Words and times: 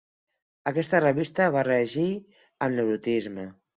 Aquesta 0.71 1.01
revista 1.03 1.47
va 1.57 1.65
reeixir 1.67 2.07
amb 2.41 2.81
l'erotisme. 2.81 3.47